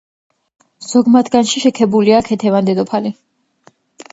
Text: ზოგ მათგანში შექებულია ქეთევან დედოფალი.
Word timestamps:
ზოგ 0.91 1.11
მათგანში 1.17 1.61
შექებულია 1.65 2.23
ქეთევან 2.31 2.71
დედოფალი. 2.71 3.13